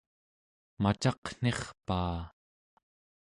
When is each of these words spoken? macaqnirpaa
macaqnirpaa 0.81 2.19